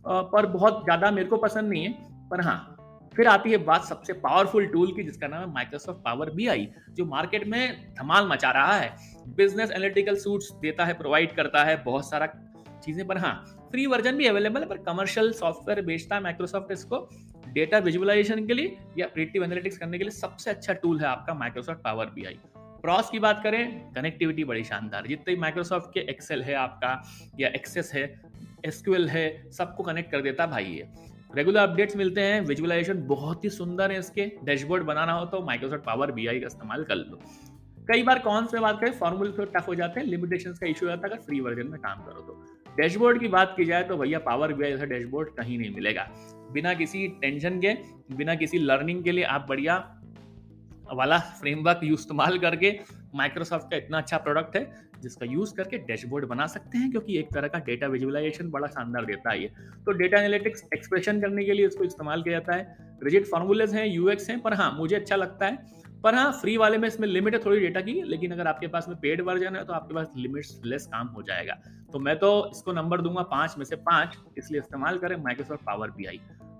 पर 0.08 0.46
बहुत 0.48 0.84
ज़्यादा 0.84 1.12
मेरे 1.12 1.28
को 1.28 1.38
पसंद 1.40 1.70
नहीं 1.70 1.84
है। 1.84 1.92
पर 2.30 2.42
हाँ 2.42 2.75
फिर 3.15 3.27
आती 3.27 3.51
है 3.51 3.57
बात 3.65 3.84
सबसे 3.84 4.13
पावरफुल 4.15 4.65
टूल 4.67 4.91
की, 4.95 5.03
जिसका 5.03 5.27
नाम 5.27 5.41
है 5.41 5.53
माइक्रोसॉफ्ट 5.53 6.00
पावर 6.03 6.29
बी 6.29 6.48
आई 6.48 6.67
जो 6.91 7.05
मार्केट 7.05 7.48
में 7.48 7.93
धमाल 7.95 8.27
मचा 8.27 8.51
रहा 8.51 8.74
है। 8.74 8.95
बिज़नेस 9.36 9.72
एनालिटिकल 9.72 10.15
सूट्स 10.17 10.51
देता 10.62 10.86
है 10.86 10.93
प्रोवाइड 10.93 11.36
करता 11.36 11.63
है, 11.63 11.84
बहुत 11.84 12.10
सारा 12.10 12.27
चीज़ें 12.84 13.05
पर। 13.07 13.17
हाँ 13.17 13.69
फ्री 13.72 13.86
वर्जन 13.86 14.17
भी 14.17 14.27
अवेलेबल 14.27 14.62
है, 14.62 14.67
पर 14.67 14.77
कमर्शियल 14.84 15.31
सॉफ्टवेयर 15.34 15.81
बेचता 15.86 16.15
है 16.15 16.22
माइक्रोसॉफ्ट 16.24 16.72
इसको। 16.72 17.07
डेटा 17.48 17.77
विजुअलाइजेशन 17.79 18.45
के 18.48 18.53
लिए 18.53 18.77
या 18.98 19.07
प्रिटिव 19.07 19.43
एनालिटिक्स 19.43 19.77
करने 19.77 19.98
के 19.98 20.03
लिए 20.03 20.12
सबसे 20.12 20.50
अच्छा 20.50 20.74
टूल 20.75 21.00
है 21.00 21.07
आपका 21.07 21.34
Microsoft 21.34 21.81
power 21.81 22.05
B 22.15 22.25
I 22.25 22.39
pros 22.81 23.10
की 23.10 23.19
बात 23.19 23.39
करें 23.43 23.93
कनेक्टिविटी 23.93 24.43
बड़ी 24.43 24.63
शानदार। 24.63 25.07
जितने 25.07 25.36
माइक्रोसॉफ्ट 25.38 25.93
के 25.93 26.00
एक्सेल 26.10 26.43
है 26.43 26.53
आपका, 26.55 27.01
या 27.39 27.50
एक्सेस 27.50 27.91
है 27.93 28.03
एसक्यूएल 28.65 29.10
है, 29.10 29.51
सबको 29.51 29.84
कनेक्ट 29.84 30.12
कर 30.12 30.22
देता 30.22 30.45
भाई 30.48 30.65
ये। 30.65 30.88
रेगुलर 31.36 31.60
अपडेट्स 31.60 31.96
मिलते 31.96 32.22
हैं। 32.22 32.42
विजुअलाइजेशन 32.42 33.01
बहुत 33.08 33.44
ही 33.44 33.50
सुंदर 33.50 33.92
है 33.92 34.00
इसके। 34.00 34.25
डैशबोर्ड 34.44 34.84
बनाना 34.84 35.13
हो 35.13 35.25
तो 35.25 35.42
माइक्रोसॉफ्ट 35.46 35.84
पावर 35.84 36.12
बीआई 36.12 36.39
का 36.39 36.48
इस्तेमाल 36.48 36.84
कर 36.84 36.96
लो। 36.96 37.20
कई 37.88 38.04
बार 38.04 38.20
कौन 38.20 38.46
से 38.46 38.60
बात 38.60 38.80
करें? 38.82 38.92
फॉर्मूले 38.92 39.32
थोड़े 39.32 39.51
टफ 39.56 39.68
हो 39.68 39.75
जाते 39.75 40.00
हैं। 40.00 40.08
लिमिटेशन 40.08 40.51
का 40.51 40.68
इशू 40.68 40.88
आता 40.88 41.08
है। 41.08 41.13
अगर 41.13 41.22
फ्री 41.22 41.39
वर्जन 41.39 41.68
में 41.68 41.80
काम 41.82 42.01
करो 42.01 42.22
तो। 42.22 42.42
डैशबोर्ड 42.77 43.20
की 43.20 43.27
बात 43.27 43.54
की 43.58 43.65
जाए 43.65 43.84
तो 43.84 43.98
भैया 43.98 44.20
पावर 44.20 44.54
बीआई 44.54 44.72
जैसा 44.72 44.86
डैशबोर्ड 44.86 45.30
कहीं 45.30 45.58
नहीं 45.58 45.74
मिलेगा। 45.75 46.08
बिना 46.54 46.74
किसी 46.74 47.08
टेंशन 47.22 47.60
के, 47.60 47.74
बिना 48.15 48.36
किसी 48.36 48.60
लर्निंग 48.60 49.04
के 49.04 49.12
लिए 49.12 49.24
आप 49.25 49.46
बढ़िया 49.50 49.77
वाला 50.94 51.18
फ्रेमवर्क 51.39 51.80
इस्तेमाल 51.84 52.38
करके 52.39 52.72
माइक्रोसॉफ्ट 53.15 53.69
का 53.72 53.77
इतना 53.77 53.98
अच्छा 53.98 54.17
प्रोडक्ट 54.19 54.55
है, 54.55 54.63
जिसका 55.01 55.25
यूज़ 55.25 55.53
करके 55.55 55.77
डैशबोर्ड 55.88 56.25
बना 56.27 56.48
सकते 56.48 56.77
हैं, 56.77 56.89
क्योंकि 56.91 57.17
एक 57.19 57.34
तरह 57.34 57.48
का 57.48 57.60
डेटा 57.62 57.88
विजुअलाइजेशन 57.88 58.50
बड़ा 58.51 58.67
शानदार 58.69 59.05
देता 59.05 59.31
है 59.31 59.48
तो 59.86 59.91
डेटा 59.93 60.19
एनालिटिक्स 60.19 60.63
एक्सप्रेशन 60.74 61.22
करने 61.22 61.45
के 61.45 61.53
लिए 61.53 61.67
इसको 61.67 61.84
इस्तेमाल 61.84 62.24
किया 62.24 62.39
जाता 62.39 62.55
है। 62.55 62.98
रिजिट 63.03 63.25
फॉर्मूलेज 63.27 63.74
हैं 63.75 63.86
यूएक्स 63.86 64.29
हैं, 64.29 64.39
पर 64.41 64.53
हाँ 64.53 64.72
मुझे 64.77 64.95
अच्छा 64.95 65.15
लगता 65.15 65.45
है। 65.45 65.84
पर 66.03 66.15
हाँ 66.15 66.31
फ्री 66.31 66.55
वाले 66.57 66.77
में 66.77 66.88
इसमें 66.88 67.07
लिमिट 67.07 67.34
है 67.34 67.39
थोड़ी 67.39 67.60
डेटा 67.60 67.81
की, 67.81 67.93
लेकिन 68.03 68.31
अगर 68.31 68.48
आपके 68.48 68.67
पास 68.67 68.86
में 68.89 68.98
पेड 69.00 69.22
वर्जन 69.22 69.55
है 69.55 69.63
तो 69.65 69.74
आपके 69.74 69.93
पास 69.95 70.12
लिमिट्स 70.17 70.60
लेस 70.65 70.86
काम 70.88 71.07
हो 71.07 71.22
जाएगा। 71.24 71.53
तो 71.93 72.00
मैं 72.00 72.15
तो 72.19 72.29
इसको 72.51 72.74
नंबर 72.74 73.01
दूँगा 73.01 73.22
पाँच 73.31 73.55
में 73.57 73.65
से 73.65 73.75
पाँच, 73.84 74.17
इसलिए 74.38 74.62
इस्तेमाल 74.62 74.98
करें 74.98 75.15
माइक्रोसॉफ्ट 75.17 75.63
पावर 75.65 75.91
बी 75.91 76.05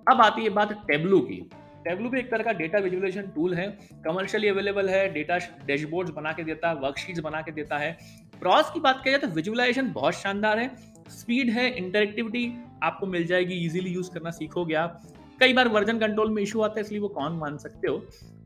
अब 0.08 0.22
आती 0.22 0.44
है 0.44 0.50
बात 0.52 0.74
टेबलू 0.88 1.20
की। 1.20 1.38
टेबलू 1.86 2.10
भी 2.10 2.20
एक 2.20 2.30
तरह 2.32 2.44
का 2.44 2.52
डेटा 2.54 2.80
विजुअलाइजेशन 2.80 3.28
टूल 3.36 3.54
है। 3.54 3.68
कमर्शियली 4.06 4.48
अवेलेबल 4.48 4.90
है 4.90 5.08
डेटा 5.14 5.38
डैशबोर्ड्स 5.66 6.12
बना 6.12 6.32
के 6.32 6.44
देता 6.44 6.70
है 6.70 6.76
वर्कशीट्स 6.76 7.22
बना 7.22 7.42
के 7.42 7.52
देता 7.52 7.78
है। 7.78 7.92
प्रॉस 8.42 8.72
की 8.72 8.80
बात 8.80 9.02
की 9.04 9.10
जाए 9.10 9.20
तो 9.20 9.28
विजुअलाइजेशन 9.30 9.92
बहुत 9.94 10.14
शानदार 10.14 10.60
है। 10.60 10.70
स्पीड 11.12 11.50
है 11.50 11.70
इंटरेक्टिविटी 11.78 12.52
आपको 12.84 13.08
मिल 13.08 13.26
जाएगी 13.26 13.66
इजीली 13.66 13.90
यूज़ 13.90 14.12
करना 14.12 14.32
सीखोगे 14.32 14.74
आप। 14.76 15.02
कई 15.40 15.54
बार 15.54 15.68
वर्जन 15.68 16.00
कंट्रोल 16.00 16.32
में 16.32 16.42
इशू 16.44 16.62
आता 16.62 16.80
है, 16.80 16.82
इसलिए 16.82 17.00
वो 17.00 17.08
कौन 17.10 17.38
मान 17.38 17.58
सकते 17.58 17.88
हो? 17.88 17.98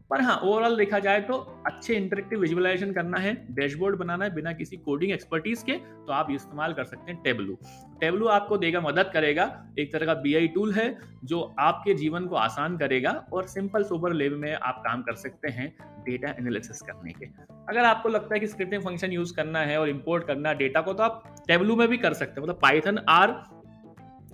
पर 0.09 0.21
हाँ 0.21 0.35
ओवरऑल 0.43 0.75
देखा 0.77 0.99
जाए 0.99 1.19
तो 1.21 1.33
अच्छे 1.65 1.95
इंटरेक्टिव 1.95 2.39
विजुअलाइजेशन 2.39 2.91
करना 2.93 3.17
है 3.17 3.33
डैशबोर्ड 3.51 3.97
बनाना 3.97 4.25
है 4.25 4.33
बिना 4.35 4.51
किसी 4.53 4.77
कोडिंग 4.77 5.11
एक्सपर्टीज 5.11 5.63
के 5.63 5.73
तो 5.73 6.13
आप 6.13 6.31
इस्तेमाल 6.31 6.73
कर 6.73 6.83
सकते 6.83 7.11
हैं 7.11 7.21
टेबलू 7.23 7.57
टेबलू 8.01 8.27
आपको 8.27 8.57
देगा, 8.57 8.81
मदद 8.81 9.11
करेगा। 9.13 9.45
एक 9.79 9.91
तरह 9.93 10.05
का 10.05 10.13
बीआई 10.21 10.47
टूल 10.47 10.73
है, 10.73 10.97
जो 11.25 11.41
आपके 11.59 11.93
जीवन 11.93 12.25
को 12.27 12.35
आसान 12.35 12.77
करेगा 12.77 13.11
और 13.33 13.47
सिंपल 13.47 13.83
सुपर 13.83 14.13
लेवल 14.13 14.37
में 14.37 14.53
आप 14.53 14.81
काम 14.85 15.01
कर 15.01 15.15
सकते 15.15 15.51
हैं 15.51 15.69
डेटा 16.05 16.29
एनालिसिस 16.39 16.81
करने 16.81 17.13
के। 17.13 17.25
अगर 17.69 17.85
आपको 17.85 18.09
लगता 18.09 18.33
है 18.33 18.39
कि 18.39 18.47
स्क्रिप्टिंग 18.47 18.83
फ़ंक्शन 18.83 19.11
यूज़ 19.11 19.35
करना 19.35 19.59
है 19.61 19.79
और 19.79 19.89
इंपोर्ट 19.89 20.27
करना 20.27 20.49
है 20.49 20.57
डेटा 20.57 20.81
को 20.81 20.93
तो 20.93 21.03
आप 21.03 21.23
टेबलू 21.47 21.75
में 21.75 21.87
भी 21.87 21.97
कर 21.97 22.13
सकते 22.13 22.41
हैं। 22.41 22.47
मतलब 22.47 22.59
पाइथन 22.61 22.99
आर 23.09 23.31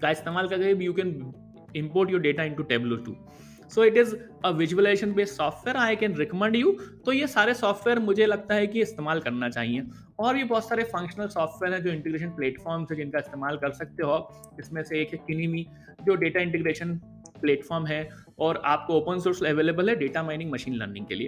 का 0.01 0.09
इस्तेमाल 0.09 0.47
करके 0.47 0.85
you 0.85 0.93
can 0.93 1.19
import 1.77 2.11
your 2.11 2.19
data 2.23 2.43
into 2.49 2.63
tableau 2.67 2.97
too 3.05 3.13
so 3.69 3.83
it 3.83 3.97
is 3.97 4.15
a 4.45 4.49
visualization 4.51 5.13
based 5.13 5.33
software 5.33 5.77
I 5.77 5.95
can 5.95 6.15
recommend 6.17 6.55
you 6.55 6.71
तो 7.05 7.11
ये 7.11 7.27
सारे 7.27 7.53
सॉफ्टवेयर 7.53 7.99
मुझे 7.99 8.25
लगता 8.25 8.55
है 8.55 8.67
कि 8.67 8.81
इस्तेमाल 8.81 9.19
करना 9.19 9.49
चाहिए। 9.49 9.83
और 10.19 10.35
भी 10.35 10.43
बहुत 10.43 10.67
सारे 10.67 10.83
फंक्शनल 10.85 11.27
सॉफ्टवेयर 11.27 11.73
हैं 11.73 11.81
जो 11.83 11.91
इंटीग्रेशन 11.91 12.29
प्लेटफॉर्म 12.35 12.85
है 12.91 12.97
जिनका 12.97 13.19
इस्तेमाल 13.19 13.57
कर 13.57 13.71
सकते 13.73 14.03
हो 14.03 14.17
इसमें 14.59 14.81
से 14.83 15.01
एक 15.01 15.13
है 15.13 15.17
किनीमी 15.27 15.65
जो 16.05 16.15
डेटा 16.15 16.41
इंटीग्रेशन 16.41 16.93
प्लेटफॉर्म 17.41 17.85
है 17.87 18.07
और 18.39 18.61
आपको 18.65 18.93
ओपन 18.93 19.19
सोर्स 19.19 19.43
अवेलेबल 19.45 19.89
है 19.89 19.95
डेटा 19.95 20.23
माइनिंग 20.23 20.51
मशीन 20.51 20.75
लर्निंग 20.75 21.05
के 21.05 21.15
लिए। 21.15 21.27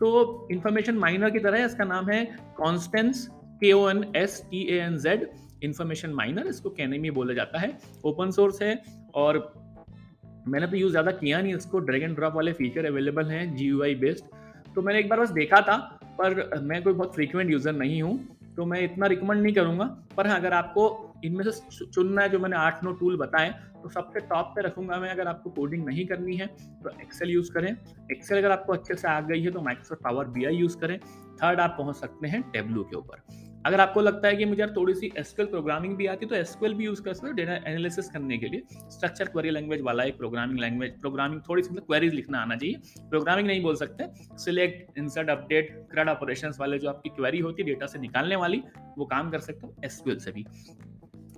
तो 0.00 0.48
इन्फॉर्मेशन 0.52 0.96
माइनर 0.98 1.30
की 1.30 1.38
तरह 1.38 1.64
इसका 1.64 1.84
नाम 1.84 2.10
है 2.10 2.24
Konstanz 2.56 3.26
K 3.60 3.72
O 3.72 3.88
N 3.90 4.04
S 4.16 4.40
T 4.50 4.62
A 4.70 4.78
N 4.78 4.98
Z 4.98 5.28
information 5.64 6.10
miner 6.14 6.46
इसको 6.46 6.70
कैनेमी 6.70 7.10
बोला 7.10 7.34
जाता 7.34 7.58
है। 7.58 7.76
ओपन 8.04 8.30
सोर्स 8.30 8.60
है 8.62 8.82
और 9.14 9.38
मैंने 10.46 10.66
तो 10.66 10.76
यूज़ 10.76 10.90
ज़्यादा 10.90 11.10
किया 11.12 11.40
नहीं 11.42 11.54
इसको 11.54 11.78
ड्रैग 11.80 12.02
एंड 12.02 12.14
ड्रॉप 12.16 12.34
वाले 12.34 12.52
फीचर 12.54 12.86
अवेलेबल 12.86 13.30
हैं 13.30 13.54
जीयूआई 13.56 13.94
बेस्ड 13.96 14.24
तो 14.74 14.82
मैंने 14.82 14.98
एक 15.00 15.08
बार 15.08 15.20
बस 15.20 15.30
देखा 15.32 15.60
था, 15.60 15.76
पर 16.18 16.60
मैं 16.62 16.82
कोई 16.82 16.92
बहुत 16.92 17.14
फ्रीक्वेंट 17.14 17.50
यूज़र 17.50 17.72
नहीं 17.74 18.00
हूँ 18.02 18.18
तो 18.56 18.64
मैं 18.66 18.80
इतना 18.82 19.06
रिकमेंड 19.06 19.42
नहीं 19.42 19.54
करूँगा। 19.54 19.84
पर 20.16 20.26
हाँ 20.26 20.38
अगर 20.38 20.52
आपको 20.54 20.84
इनमें 21.24 21.44
से 21.44 21.86
चुनना 21.86 22.22
है, 22.22 22.28
जो 22.28 22.38
मैंने 22.38 22.56
आठ 22.56 22.84
नौ 22.84 22.92
टूल 22.92 23.16
बताए 23.18 23.50
तो 23.82 23.88
सबसे 23.90 24.20
टॉप 24.22 24.52
पे 24.54 24.62
रखूँगा 24.62 24.98
मैं, 25.00 25.10
अगर 25.10 25.26
आपको 25.28 25.50
कोडिंग 25.50 25.84
नहीं 25.86 26.06
करनी 26.06 26.36
है 26.36 26.46
तो 26.46 26.90
एक्सेल 27.02 27.30
यूज़ 27.30 27.52
करें। 27.52 27.70
एक्सेल 28.12 28.38
अगर 28.38 28.50
आपको 28.50 28.72
अच्छे 28.72 28.94
से 28.94 29.08
आ 29.08 29.20
गई 29.22 29.42
है 29.42 29.50
तो 29.50 29.60
माइक्रोसॉफ्ट 29.62 30.02
पावर 30.04 30.26
बीआई 30.28 30.56
यूज़ 30.56 30.76
करें। 30.78 30.98
थर्ड 31.42 31.60
आप 31.60 31.74
पहुँच 31.78 31.96
सकते 31.96 32.28
हैं 32.28 32.42
टेबलू 32.52 32.84
के 32.84 32.96
ऊपर। 32.96 33.22
अगर 33.66 33.80
आपको 33.80 34.00
लगता 34.00 34.28
है 34.28 34.36
कि 34.36 34.44
मुझे 34.44 34.66
थोड़ी 34.66 34.94
सी 34.94 35.10
एसक्यूएल 35.18 35.50
प्रोग्रामिंग 35.50 35.96
भी 35.96 36.06
आती 36.06 36.24
है 36.26 36.28
तो 36.30 36.36
एसक्यूएल 36.36 36.74
भी 36.74 36.84
यूज़ 36.84 37.02
कर 37.02 37.14
सकते 37.14 37.28
हो 37.28 37.32
डेटा 37.34 37.54
एनालिसिस 37.70 38.08
करने 38.10 38.38
के 38.38 38.48
लिए। 38.48 38.62
स्ट्रक्चर 38.90 39.28
क्वेरी 39.28 39.50
लैंग्वेज 39.50 39.80
वाला 39.80 40.04
एक 40.04 40.16
प्रोग्रामिंग 40.18 40.58
लैंग्वेज 40.58 41.00
प्रोग्रामिंग 41.00 41.40
थोड़ी 41.48 41.62
सी 41.62 41.70
मतलब 41.70 41.84
क्वेरीज 41.84 42.14
लिखना 42.14 42.38
आना 42.38 42.56
चाहिए। 42.56 43.08
प्रोग्रामिंग 43.10 43.48
नहीं 43.48 43.62
बोल 43.62 43.76
सकते। 43.76 44.04
Select 44.38 44.98
insert 44.98 45.30
update 45.30 45.76
CRUD 45.92 46.08
operation 46.08 46.52
वाले 46.60 46.78
जो 46.78 46.88
आपकी 46.88 47.08
क्वेरी 47.10 47.38
होती 47.38 47.62
है 47.62 47.68
डेटा 47.68 47.86
से 47.86 47.98
निकालने 47.98 48.36
वाली, 48.36 48.62
वो 48.98 49.06
काम 49.06 49.30
कर 49.30 49.40
सकते 49.40 49.66
हो 49.66 49.74
एसक्यूएल 49.84 50.18
से 50.18 50.32
भी। 50.32 50.46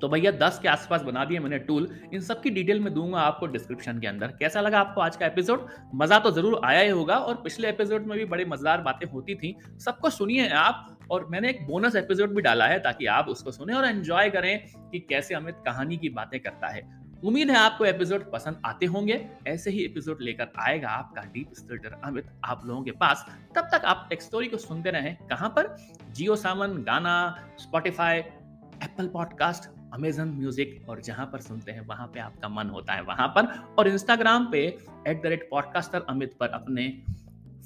तो 0.00 0.08
भैया 0.08 0.30
दस 0.38 0.58
के 0.62 0.68
आसपास 0.68 1.02
बना 1.02 1.24
दिए 1.24 1.38
मैंने 1.38 1.58
टूल 1.60 1.88
इन 2.14 2.20
सब 2.20 2.40
की 2.42 2.50
डिटेल 2.50 2.80
में 2.80 2.92
दूँगा 2.94 3.20
आपको 3.20 3.46
डिस्क्रिप्शन 3.46 3.98
के 4.00 4.06
अंदर। 4.06 4.26
कैसा 4.40 4.60
लगा 4.60 4.80
आपको 4.80 5.00
आज 5.00 5.16
का 5.16 5.26
एपिसोड 5.26 5.66
मज़ा 5.94 6.18
तो 6.18 6.30
ज़रूर 6.30 6.60
आया 6.64 6.80
ही 6.80 6.90
होगा 6.90 7.16
और 7.16 7.34
पिछले 7.34 7.68
एपिसोड 7.68 8.06
में 8.06 8.16
भी 8.18 8.24
बड़े 8.24 8.44
मज़ेदार 8.44 8.80
बातें 8.82 9.06
होती 9.06 9.34
थी। 9.34 9.54
सबको 9.78 10.10
सुनिए 10.10 10.48
आप 10.50 10.96
और 11.10 11.26
मैंने 11.30 11.50
एक 11.50 11.66
बोनस 11.66 11.96
एपिसोड 11.96 12.34
भी 12.34 12.42
डाला 12.42 12.66
है 12.66 12.78
ताकि 12.78 13.06
आप 13.08 13.28
उसको 13.28 13.52
सुने 13.52 13.74
और 13.74 13.84
एंजॉय 13.84 14.30
करें 14.30 14.58
कि 14.90 14.98
कैसे 15.00 15.34
अमित 15.34 15.56
कहानी 15.66 15.96
की 15.96 16.08
बातें 16.10 16.38
करता 16.40 16.68
है। 16.68 16.82
उम्मीद 17.24 17.50
है 17.50 17.56
आपको 17.56 17.84
एपिसोड 17.84 18.30
पसंद 18.32 18.60
आते 18.66 18.86
होंगे। 18.86 19.14
ऐसे 19.46 19.70
ही 19.70 19.84
एपिसोड 19.84 20.18
लेकर 20.22 20.52
आएगा 20.58 20.88
आपका 20.88 21.22
डीप 21.32 21.54
स्टोटर 21.54 22.00
अमित 22.04 22.26
आप 22.44 22.62
लोगों 22.66 22.82
के 22.82 22.90
पास। 22.90 23.24
तब 23.56 23.68
तक 23.72 23.84
आप 23.84 24.06
टेक 24.10 24.22
स्टोरी 24.22 24.48
को 24.48 24.56
सुनते 24.56 24.90
रहें। 24.90 25.16
कहाँ 25.30 25.48
पर? 25.48 25.74
Jio 26.10 26.36
Saavn, 26.36 26.82
Gaana 26.82 27.14
Spotify 27.58 28.18
Apple 28.18 29.06
podcast 29.08 29.70
Amazon 29.92 30.28
music 30.28 30.88
और 30.88 31.00
जहाँ 31.00 31.26
पर 31.26 31.40
सुनते 31.40 31.72
हैं, 31.72 31.86
वहाँ 31.86 32.06
पे 32.06 32.20
आपका 32.20 32.48
मन 32.48 32.68
होता 32.68 32.92
है 32.92 33.02
वहाँ 33.02 33.28
पर। 33.28 33.46
और 33.78 33.88
इंस्टाग्राम 33.88 34.50
पे 34.52 34.78
at 35.08 35.22
the 35.22 35.26
rate 35.26 35.48
podcaster 35.50 36.06
Amit 36.08 36.36
पर 36.40 36.48
अपने 36.48 36.88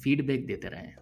फीडबैक 0.03 0.45
देते 0.45 0.67
रहें। 0.67 0.95